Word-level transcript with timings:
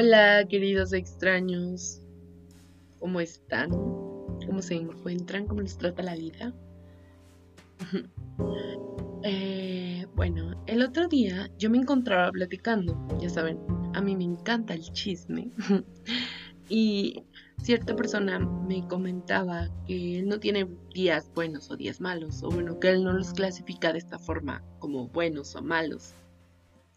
Hola, 0.00 0.46
queridos 0.48 0.92
extraños. 0.92 2.00
¿Cómo 3.00 3.18
están? 3.18 3.70
¿Cómo 3.70 4.62
se 4.62 4.76
encuentran? 4.76 5.48
¿Cómo 5.48 5.60
les 5.60 5.76
trata 5.76 6.04
la 6.04 6.14
vida? 6.14 6.54
Eh, 9.24 10.06
bueno, 10.14 10.62
el 10.68 10.80
otro 10.80 11.08
día 11.08 11.50
yo 11.58 11.68
me 11.70 11.78
encontraba 11.78 12.30
platicando, 12.30 12.96
ya 13.18 13.28
saben, 13.28 13.58
a 13.92 14.00
mí 14.00 14.14
me 14.14 14.22
encanta 14.22 14.74
el 14.74 14.92
chisme. 14.92 15.50
y 16.68 17.24
cierta 17.60 17.96
persona 17.96 18.38
me 18.38 18.86
comentaba 18.86 19.68
que 19.88 20.20
él 20.20 20.28
no 20.28 20.38
tiene 20.38 20.68
días 20.94 21.32
buenos 21.34 21.68
o 21.72 21.76
días 21.76 22.00
malos, 22.00 22.44
o 22.44 22.48
bueno, 22.48 22.78
que 22.78 22.90
él 22.90 23.02
no 23.02 23.12
los 23.12 23.32
clasifica 23.32 23.92
de 23.92 23.98
esta 23.98 24.20
forma 24.20 24.62
como 24.78 25.08
buenos 25.08 25.56
o 25.56 25.62
malos. 25.62 26.14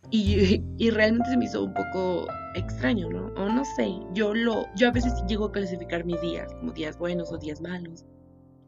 Y, 0.09 0.63
y, 0.77 0.89
realmente 0.89 1.29
se 1.29 1.37
me 1.37 1.45
hizo 1.45 1.63
un 1.63 1.73
poco 1.73 2.27
extraño, 2.55 3.09
¿no? 3.09 3.27
O 3.35 3.49
no 3.49 3.63
sé, 3.77 3.93
yo 4.13 4.33
lo, 4.33 4.65
yo 4.75 4.89
a 4.89 4.91
veces 4.91 5.13
llego 5.27 5.45
a 5.45 5.51
clasificar 5.51 6.05
mis 6.05 6.19
días 6.21 6.53
como 6.55 6.71
días 6.71 6.97
buenos 6.97 7.31
o 7.31 7.37
días 7.37 7.61
malos. 7.61 8.05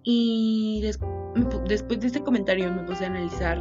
Y 0.04 0.82
después 0.82 2.00
de 2.00 2.08
este 2.08 2.22
comentario 2.22 2.72
me 2.72 2.84
puse 2.84 3.06
a 3.06 3.08
analizar 3.08 3.58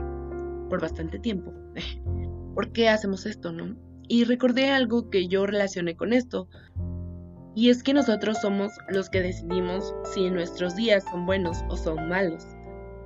por 0.68 0.80
bastante 0.80 1.18
tiempo 1.18 1.52
por 2.54 2.72
qué 2.72 2.88
hacemos 2.88 3.26
esto, 3.26 3.52
¿no? 3.52 3.76
Y 4.08 4.24
recordé 4.24 4.70
algo 4.70 5.10
que 5.10 5.28
yo 5.28 5.46
relacioné 5.46 5.96
con 5.96 6.12
esto. 6.12 6.48
Y 7.54 7.70
es 7.70 7.82
que 7.82 7.94
nosotros 7.94 8.38
somos 8.40 8.72
los 8.88 9.10
que 9.10 9.22
decidimos 9.22 9.94
si 10.14 10.30
nuestros 10.30 10.74
días 10.74 11.04
son 11.10 11.26
buenos 11.26 11.58
o 11.68 11.76
son 11.76 12.08
malos. 12.08 12.46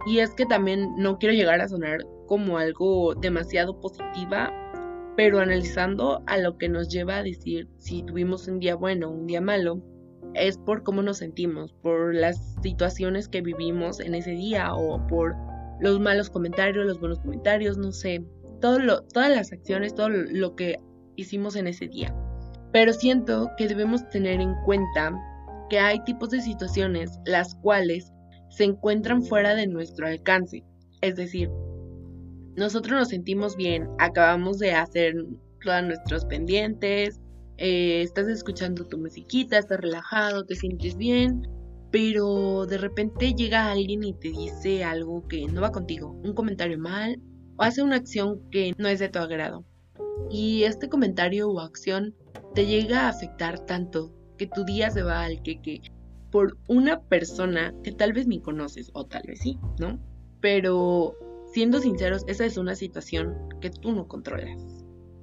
Y 0.07 0.19
es 0.19 0.31
que 0.31 0.47
también 0.47 0.95
no 0.97 1.19
quiero 1.19 1.35
llegar 1.35 1.61
a 1.61 1.69
sonar 1.69 1.99
como 2.27 2.59
algo 2.59 3.15
demasiado 3.15 3.81
positiva, 3.81 4.53
pero 5.17 5.39
analizando 5.41 6.23
a 6.27 6.39
lo 6.39 6.59
que 6.59 6.69
nos 6.69 6.89
lleva 6.89 7.17
a 7.17 7.23
decir 7.23 7.69
si 7.79 8.03
tuvimos 8.03 8.47
un 8.49 8.59
día 8.59 8.77
bueno 8.77 9.09
o 9.09 9.13
un 9.13 9.27
día 9.27 9.41
malo, 9.41 9.83
es 10.35 10.59
por 10.59 10.83
cómo 10.83 11.03
nos 11.03 11.19
sentimos, 11.19 11.73
por 11.83 12.15
las 12.15 12.57
situaciones 12.63 13.29
que 13.29 13.41
vivimos 13.41 14.01
en 14.01 14.15
ese 14.15 14.33
día 14.33 14.75
o 14.75 15.05
por 15.07 15.35
los 15.81 15.99
malos 16.01 16.31
comentarios, 16.31 16.87
los 16.87 17.01
buenos 17.01 17.21
comentarios, 17.21 17.79
no 17.79 17.93
sé, 17.93 18.25
todo 18.61 18.79
lo, 18.79 19.03
todas 19.05 19.31
las 19.31 19.53
acciones, 19.53 19.95
todo 19.95 20.09
lo 20.09 20.55
que 20.55 20.79
hicimos 21.17 21.57
en 21.57 21.67
ese 21.67 21.89
día. 21.89 22.15
Pero 22.73 22.93
siento 22.93 23.51
que 23.57 23.69
debemos 23.69 24.09
tener 24.11 24.41
en 24.41 24.55
cuenta 24.65 25.13
que 25.71 25.79
hay 25.79 26.03
tipos 26.05 26.31
de 26.31 26.41
situaciones 26.41 27.19
las 27.25 27.55
cuales 27.57 28.13
se 28.51 28.65
encuentran 28.65 29.23
fuera 29.23 29.55
de 29.55 29.67
nuestro 29.67 30.07
alcance. 30.07 30.63
Es 31.01 31.17
decir, 31.17 31.51
nosotros 32.57 32.99
nos 32.99 33.09
sentimos 33.09 33.57
bien, 33.57 33.89
acabamos 33.99 34.59
de 34.59 34.73
hacer 34.73 35.15
todos 35.63 35.83
nuestros 35.85 36.25
pendientes, 36.25 37.21
eh, 37.59 38.03
estás 38.03 38.29
escuchando 38.29 38.87
tu 38.87 38.99
musiquita, 38.99 39.59
estás 39.59 39.81
relajado, 39.81 40.45
te 40.45 40.55
sientes 40.55 40.97
bien, 40.97 41.49
pero 41.91 42.67
de 42.67 42.79
repente 42.79 43.33
llega 43.35 43.71
alguien 43.71 44.05
y 44.05 44.13
te 44.15 44.29
dice 44.29 44.85
algo 44.85 45.27
que 45.29 45.47
no 45.47 45.61
va 45.61 45.73
contigo, 45.73 46.13
un 46.25 46.35
comentario 46.35 46.79
mal 46.79 47.21
o 47.57 47.63
hace 47.63 47.83
una 47.83 47.97
acción 47.97 48.41
que 48.51 48.73
no 48.79 48.89
es 48.89 48.99
de 48.99 49.09
tu 49.09 49.19
agrado. 49.19 49.65
Y 50.31 50.65
este 50.65 50.89
comentario 50.89 51.49
o 51.49 51.61
acción 51.61 52.15
te 52.55 52.67
llega 52.67 53.03
a 53.03 53.09
afectar 53.11 53.61
tanto 53.61 54.13
que 54.37 54.47
tu 54.47 54.65
día 54.65 54.91
se 54.91 55.03
va 55.03 55.25
al 55.25 55.43
que, 55.43 55.81
por 56.31 56.59
una 56.69 57.01
persona 57.01 57.75
que 57.83 57.93
tal 57.93 58.13
vez 58.13 58.27
ni 58.27 58.41
conoces 58.41 58.91
o 58.93 59.05
tal 59.05 59.23
vez 59.27 59.41
sí, 59.41 59.59
¿no? 59.79 59.99
Pero 60.41 61.15
Siendo 61.57 61.81
sinceros, 61.81 62.23
esa 62.27 62.45
es 62.45 62.59
una 62.59 62.75
situación 62.75 63.35
que 63.63 63.71
tú 63.71 63.93
no 63.93 64.07
controlas. 64.07 64.61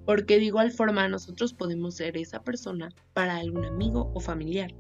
Porque 0.03 0.38
de 0.38 0.46
igual 0.46 0.72
forma 0.72 1.08
nosotros 1.08 1.53
podemos 1.53 1.94
ser 1.94 2.18
esa 2.18 2.41
persona 2.41 2.90
para 3.13 3.35
algún 3.35 3.66
amigo 3.66 4.12
o 4.16 4.19
familiar. 4.19 4.74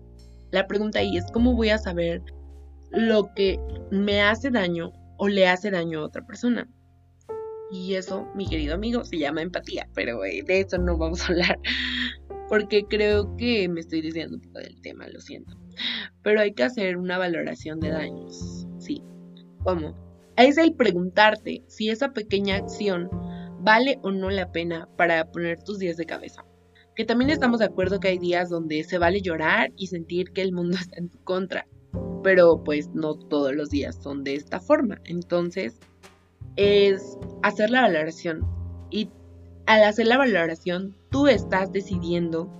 La 0.49 0.65
pregunta 0.65 0.97
ahí 0.97 1.15
es 1.15 1.25
cómo 1.31 1.55
voy 1.55 1.69
a 1.69 1.77
saber 1.77 2.23
lo 2.89 3.31
que 3.35 3.59
me 3.91 4.23
hace 4.23 4.49
daño 4.49 4.93
o 5.19 5.27
le 5.27 5.47
hace 5.47 5.69
daño 5.69 5.99
a 5.99 6.05
otra 6.05 6.25
persona. 6.25 6.67
Y 7.69 7.93
eso, 7.93 8.27
mi 8.33 8.47
querido 8.47 8.73
amigo, 8.73 9.05
se 9.05 9.19
llama 9.19 9.43
empatía, 9.43 9.87
pero 9.93 10.21
de 10.21 10.43
eso 10.47 10.79
no 10.79 10.97
vamos 10.97 11.21
a 11.21 11.27
hablar. 11.27 11.59
Porque 12.49 12.83
creo 12.89 13.37
que 13.37 13.69
me 13.69 13.81
estoy 13.81 14.01
diciendo 14.01 14.37
un 14.37 14.41
poco 14.41 14.57
del 14.57 14.81
tema, 14.81 15.07
lo 15.07 15.21
siento. 15.21 15.55
Pero 16.23 16.41
hay 16.41 16.55
que 16.55 16.63
hacer 16.63 16.97
una 16.97 17.19
valoración 17.19 17.79
de 17.79 17.89
daños. 17.89 18.65
Sí. 18.79 19.03
¿Cómo? 19.63 20.12
Es 20.35 20.57
el 20.57 20.73
preguntarte 20.73 21.63
si 21.67 21.89
esa 21.89 22.11
pequeña 22.11 22.55
acción 22.55 23.09
vale 23.59 23.99
o 24.01 24.11
no 24.11 24.31
la 24.31 24.51
pena 24.51 24.89
para 24.97 25.31
poner 25.31 25.61
tus 25.63 25.77
días 25.77 25.95
de 25.95 26.05
cabeza. 26.05 26.43
Que 26.95 27.05
también 27.05 27.29
estamos 27.29 27.59
de 27.59 27.65
acuerdo 27.65 27.99
que 27.99 28.07
hay 28.09 28.17
días 28.17 28.49
donde 28.49 28.83
se 28.83 28.97
vale 28.97 29.21
llorar 29.21 29.71
y 29.77 29.87
sentir 29.87 30.31
que 30.31 30.41
el 30.41 30.51
mundo 30.51 30.77
está 30.81 30.97
en 30.97 31.09
tu 31.09 31.23
contra, 31.23 31.67
pero 32.23 32.63
pues 32.63 32.89
no 32.93 33.15
todos 33.15 33.53
los 33.53 33.69
días 33.69 33.95
son 34.01 34.23
de 34.23 34.35
esta 34.35 34.59
forma. 34.59 34.99
Entonces 35.05 35.79
es 36.55 37.17
hacer 37.43 37.69
la 37.69 37.81
valoración 37.81 38.45
y 38.89 39.09
al 39.65 39.83
hacer 39.83 40.07
la 40.07 40.17
valoración 40.17 40.95
tú 41.09 41.27
estás 41.27 41.71
decidiendo 41.71 42.51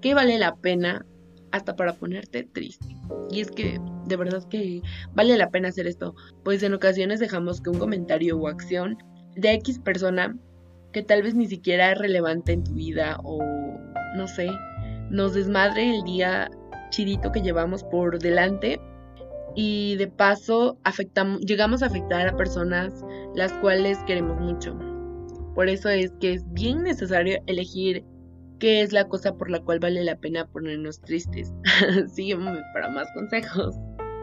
qué 0.00 0.14
vale 0.14 0.38
la 0.38 0.56
pena 0.56 1.06
hasta 1.52 1.76
para 1.76 1.94
ponerte 1.94 2.44
triste. 2.44 2.96
Y 3.30 3.40
es 3.40 3.50
que 3.50 3.80
de 4.06 4.16
verdad 4.16 4.42
que 4.48 4.82
vale 5.14 5.36
la 5.36 5.50
pena 5.50 5.68
hacer 5.68 5.86
esto, 5.86 6.14
pues 6.44 6.62
en 6.62 6.74
ocasiones 6.74 7.20
dejamos 7.20 7.60
que 7.60 7.70
un 7.70 7.78
comentario 7.78 8.38
o 8.38 8.48
acción 8.48 8.98
de 9.36 9.52
X 9.54 9.78
persona 9.78 10.36
que 10.92 11.02
tal 11.02 11.22
vez 11.22 11.34
ni 11.34 11.46
siquiera 11.46 11.92
es 11.92 11.98
relevante 11.98 12.52
en 12.52 12.64
tu 12.64 12.74
vida 12.74 13.18
o 13.22 13.40
no 14.16 14.28
sé, 14.28 14.50
nos 15.10 15.34
desmadre 15.34 15.94
el 15.96 16.02
día 16.04 16.50
chidito 16.90 17.32
que 17.32 17.40
llevamos 17.40 17.82
por 17.84 18.18
delante 18.18 18.80
y 19.54 19.96
de 19.96 20.06
paso 20.06 20.78
afectamos, 20.84 21.40
llegamos 21.40 21.82
a 21.82 21.86
afectar 21.86 22.28
a 22.28 22.36
personas 22.36 23.04
las 23.34 23.52
cuales 23.54 23.98
queremos 24.06 24.40
mucho. 24.40 24.78
Por 25.54 25.68
eso 25.68 25.88
es 25.88 26.12
que 26.20 26.34
es 26.34 26.50
bien 26.52 26.82
necesario 26.82 27.42
elegir 27.46 28.04
qué 28.62 28.80
es 28.80 28.92
la 28.92 29.08
cosa 29.08 29.34
por 29.34 29.50
la 29.50 29.58
cual 29.58 29.80
vale 29.80 30.04
la 30.04 30.14
pena 30.14 30.46
ponernos 30.46 31.00
tristes. 31.00 31.52
Sígueme 32.14 32.62
para 32.72 32.88
más 32.90 33.08
consejos. 33.12 33.74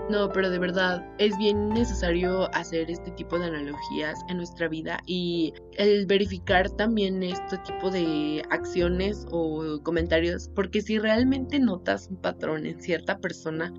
No, 0.09 0.31
pero 0.31 0.49
de 0.49 0.57
verdad 0.57 1.05
es 1.17 1.37
bien 1.37 1.67
necesario 1.69 2.49
hacer 2.55 2.89
este 2.89 3.11
tipo 3.11 3.37
de 3.37 3.47
analogías 3.47 4.17
en 4.29 4.37
nuestra 4.37 4.69
vida 4.69 5.01
y 5.05 5.53
el 5.77 6.05
verificar 6.05 6.69
también 6.69 7.21
este 7.21 7.57
tipo 7.59 7.91
de 7.91 8.41
acciones 8.49 9.27
o 9.29 9.77
comentarios, 9.83 10.49
porque 10.55 10.81
si 10.81 10.99
realmente 10.99 11.59
notas 11.59 12.07
un 12.09 12.21
patrón 12.21 12.65
en 12.65 12.79
cierta 12.79 13.17
persona 13.17 13.73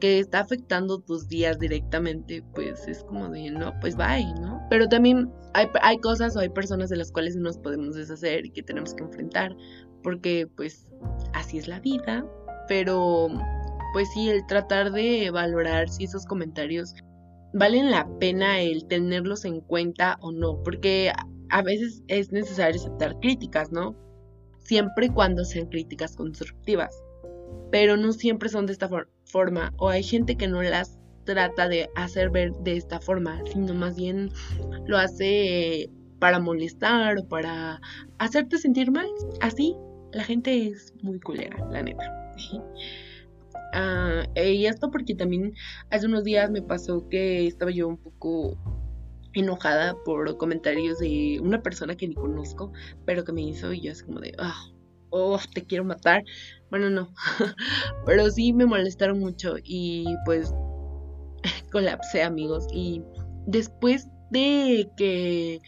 que 0.00 0.18
está 0.18 0.40
afectando 0.40 0.98
tus 0.98 1.28
días 1.28 1.58
directamente, 1.60 2.42
pues 2.54 2.88
es 2.88 3.04
como 3.04 3.28
de, 3.28 3.50
no, 3.52 3.72
pues 3.80 3.94
bye, 3.94 4.34
¿no? 4.40 4.60
Pero 4.70 4.88
también 4.88 5.30
hay, 5.54 5.68
hay 5.82 5.98
cosas 5.98 6.36
o 6.36 6.40
hay 6.40 6.48
personas 6.48 6.90
de 6.90 6.96
las 6.96 7.12
cuales 7.12 7.36
nos 7.36 7.58
podemos 7.58 7.94
deshacer 7.94 8.44
y 8.46 8.50
que 8.50 8.62
tenemos 8.62 8.92
que 8.92 9.04
enfrentar 9.04 9.54
porque 10.02 10.46
pues 10.56 10.86
así 11.32 11.58
es 11.58 11.68
la 11.68 11.80
vida, 11.80 12.24
pero 12.68 13.28
pues 13.92 14.08
sí, 14.12 14.28
el 14.28 14.46
tratar 14.46 14.92
de 14.92 15.30
valorar 15.30 15.88
si 15.88 16.04
esos 16.04 16.24
comentarios 16.26 16.94
valen 17.52 17.90
la 17.90 18.08
pena 18.18 18.60
el 18.60 18.86
tenerlos 18.86 19.44
en 19.44 19.60
cuenta 19.60 20.18
o 20.20 20.32
no, 20.32 20.62
porque 20.62 21.12
a 21.48 21.62
veces 21.62 22.02
es 22.08 22.30
necesario 22.30 22.80
aceptar 22.80 23.18
críticas, 23.20 23.72
¿no? 23.72 23.96
Siempre 24.60 25.06
y 25.06 25.10
cuando 25.10 25.44
sean 25.44 25.66
críticas 25.66 26.14
constructivas, 26.14 26.94
pero 27.72 27.96
no 27.96 28.12
siempre 28.12 28.48
son 28.48 28.66
de 28.66 28.72
esta 28.72 28.88
forma, 29.24 29.72
o 29.78 29.88
hay 29.88 30.02
gente 30.02 30.36
que 30.36 30.46
no 30.46 30.62
las 30.62 30.98
trata 31.24 31.68
de 31.68 31.90
hacer 31.96 32.30
ver 32.30 32.52
de 32.62 32.76
esta 32.76 33.00
forma, 33.00 33.40
sino 33.52 33.74
más 33.74 33.96
bien 33.96 34.30
lo 34.86 34.96
hace 34.96 35.90
para 36.18 36.38
molestar 36.38 37.18
o 37.18 37.28
para 37.28 37.80
hacerte 38.18 38.58
sentir 38.58 38.90
mal, 38.90 39.08
así, 39.40 39.74
la 40.12 40.24
gente 40.24 40.68
es 40.68 40.94
muy 41.02 41.20
culera, 41.20 41.56
la 41.70 41.82
neta. 41.82 42.34
Ah, 43.72 44.24
y 44.34 44.66
esto 44.66 44.90
porque 44.90 45.14
también 45.14 45.54
hace 45.90 46.06
unos 46.06 46.24
días 46.24 46.50
me 46.50 46.60
pasó 46.60 47.08
que 47.08 47.46
estaba 47.46 47.70
yo 47.70 47.86
un 47.86 47.98
poco 47.98 48.58
enojada 49.32 49.94
por 50.04 50.36
comentarios 50.38 50.98
de 50.98 51.38
una 51.40 51.62
persona 51.62 51.96
que 51.96 52.08
ni 52.08 52.14
conozco, 52.14 52.72
pero 53.04 53.24
que 53.24 53.32
me 53.32 53.42
hizo 53.42 53.72
y 53.72 53.82
yo 53.82 53.92
así 53.92 54.04
como 54.04 54.18
de, 54.18 54.34
ah, 54.38 54.72
oh, 55.10 55.38
te 55.54 55.64
quiero 55.64 55.84
matar. 55.84 56.24
Bueno, 56.70 56.90
no, 56.90 57.12
pero 58.06 58.28
sí 58.30 58.52
me 58.52 58.66
molestaron 58.66 59.20
mucho 59.20 59.54
y 59.62 60.16
pues 60.24 60.52
colapsé 61.70 62.22
amigos 62.22 62.66
y 62.72 63.02
después 63.46 64.08
de 64.30 64.88
que 64.96 65.60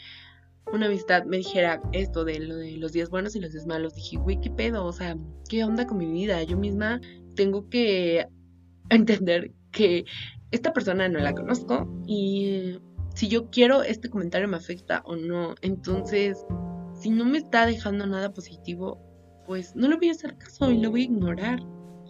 una 0.73 0.87
amistad 0.87 1.25
me 1.25 1.38
dijera 1.38 1.82
esto 1.93 2.25
de 2.25 2.41
lo 2.41 2.56
de 2.56 2.76
los 2.76 2.93
días 2.93 3.11
buenos 3.11 3.37
y 3.37 3.41
los 3.41 3.53
días 3.53 3.67
malos, 3.67 3.94
dije, 3.94 4.17
güey, 4.17 4.41
¿qué 4.41 4.50
pedo? 4.50 4.85
O 4.85 4.93
sea, 4.93 5.17
¿qué 5.49 5.64
onda 5.64 5.87
con 5.87 5.99
mi 5.99 6.11
vida? 6.11 6.43
Yo 6.43 6.56
misma 6.56 7.00
tengo 7.35 7.69
que 7.69 8.26
entender 8.91 9.53
que 9.70 10.05
esta 10.50 10.73
persona 10.73 11.09
no 11.09 11.19
la 11.19 11.35
conozco 11.35 11.88
y 12.06 12.79
si 13.14 13.29
yo 13.29 13.50
quiero 13.50 13.82
este 13.82 14.09
comentario 14.09 14.49
me 14.49 14.56
afecta 14.56 15.03
o 15.05 15.17
no. 15.17 15.55
Entonces, 15.62 16.44
si 16.94 17.11
no 17.11 17.25
me 17.25 17.38
está 17.38 17.67
dejando 17.67 18.06
nada 18.06 18.32
positivo, 18.32 19.00
pues 19.47 19.75
no 19.75 19.88
le 19.88 19.97
voy 19.97 20.09
a 20.09 20.12
hacer 20.12 20.37
caso 20.38 20.70
y 20.70 20.79
lo 20.79 20.91
voy 20.91 21.03
a 21.03 21.05
ignorar. 21.05 21.61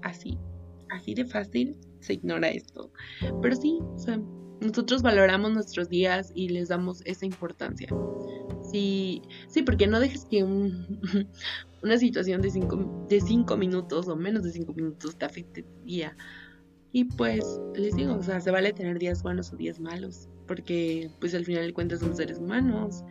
Así, 0.03 0.39
así 0.91 1.15
de 1.15 1.25
fácil 1.25 1.77
se 2.01 2.15
ignora 2.15 2.49
esto. 2.49 2.93
Pero 3.41 3.57
sí, 3.57 3.79
o 3.81 3.99
sea, 3.99 4.21
nosotros 4.63 5.03
valoramos 5.03 5.53
nuestros 5.53 5.89
días 5.89 6.33
y 6.35 6.49
les 6.49 6.69
damos 6.69 7.03
esa 7.05 7.27
importancia. 7.27 7.89
Sí, 8.71 9.23
sí, 9.49 9.63
porque 9.63 9.87
no 9.87 10.01
dejes 10.01 10.25
que 10.25 10.45
una 11.83 11.99
situación 11.99 12.41
de 12.41 12.51
cinco, 12.51 13.07
de 13.09 13.21
cinco 13.21 13.57
minutos 13.57 14.09
o 14.09 14.17
menos 14.17 14.45
de 14.45 14.53
cinco 14.53 14.73
minutos 14.73 15.17
te 15.17 15.25
afecte 15.25 15.63
tu 15.63 15.85
día. 15.85 16.17
Y 16.93 17.05
pues 17.05 17.45
les 17.75 17.97
digo, 17.97 18.15
o 18.15 18.23
sea, 18.23 18.41
se 18.41 18.51
vale 18.51 18.73
tener 18.73 18.99
días 18.99 19.23
buenos 19.23 19.53
o 19.53 19.57
días 19.57 19.81
malos, 19.81 20.29
porque 20.47 21.11
pues 21.21 21.35
al 21.35 21.45
final 21.45 21.67
de 21.67 21.73
cuentas 21.73 22.01
somos 22.01 22.19
seres 22.19 22.39
humanos 22.39 23.03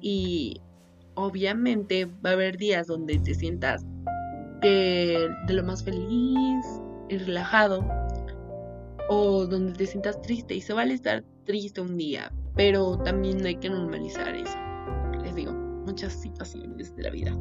y 0.00 0.60
obviamente 1.14 2.06
va 2.06 2.30
a 2.30 2.32
haber 2.32 2.56
días 2.56 2.88
donde 2.88 3.18
te 3.18 3.34
sientas 3.34 3.84
de 4.60 5.30
lo 5.48 5.62
más 5.62 5.82
feliz 5.82 6.66
y 7.08 7.18
relajado 7.18 7.84
o 9.12 9.44
donde 9.44 9.72
te 9.72 9.86
sientas 9.86 10.22
triste 10.22 10.54
y 10.54 10.60
se 10.60 10.72
vale 10.72 10.94
estar 10.94 11.24
triste 11.44 11.80
un 11.80 11.96
día, 11.96 12.32
pero 12.54 12.96
también 12.98 13.44
hay 13.44 13.56
que 13.56 13.68
normalizar 13.68 14.36
eso. 14.36 14.56
Les 15.24 15.34
digo, 15.34 15.52
muchas 15.52 16.12
situaciones 16.12 16.94
de 16.94 17.02
la 17.02 17.10
vida. 17.10 17.36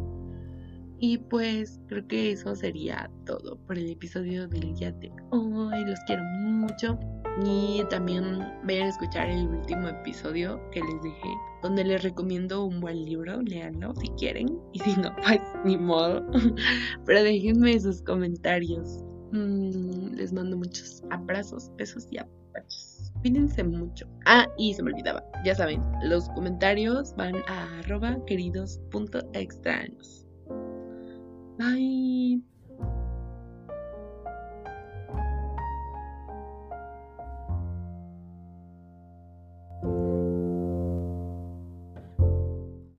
Y 0.98 1.20
pues 1.20 1.80
creo 1.88 2.08
que 2.08 2.32
eso 2.32 2.56
sería 2.56 3.10
todo 3.26 3.58
por 3.68 3.78
el 3.78 3.88
episodio 3.92 4.48
del 4.48 4.74
día 4.74 4.92
de 4.94 5.12
hoy. 5.30 5.86
Los 5.86 6.00
quiero 6.08 6.24
mucho. 6.24 7.00
Y 7.46 7.84
también 7.90 8.40
vayan 8.64 8.88
a 8.88 8.90
escuchar 8.90 9.30
el 9.30 9.48
último 9.48 9.88
episodio 9.88 10.60
que 10.72 10.82
les 10.82 11.02
dejé, 11.04 11.30
donde 11.62 11.86
les 11.86 12.04
recomiendo 12.04 12.66
un 12.66 12.82
buen 12.82 13.06
libro. 13.06 13.42
Leanlo 13.44 13.94
si 13.96 14.10
quieren. 14.18 14.60
Y 14.74 14.80
si 14.80 15.00
no, 15.00 15.16
pues 15.18 15.40
ni 15.64 15.78
modo. 15.78 16.26
Pero 17.06 17.24
déjenme 17.24 17.80
sus 17.80 18.02
comentarios. 18.02 19.04
Mm, 19.32 20.16
les 20.16 20.34
mando 20.34 20.58
muchos 20.58 21.04
abrazos, 21.10 21.72
besos 21.78 22.08
y 22.12 22.18
apachos. 22.18 23.12
Cuídense 23.22 23.64
mucho. 23.64 24.08
Ah, 24.26 24.48
y 24.58 24.74
se 24.74 24.82
me 24.82 24.92
olvidaba. 24.92 25.24
Ya 25.44 25.54
saben, 25.56 25.84
los 26.04 26.30
comentarios 26.30 27.14
van 27.16 27.36
a 27.48 27.80
arroba 27.80 28.18
queridos.extraños. 28.26 30.26
Bye. 31.58 32.09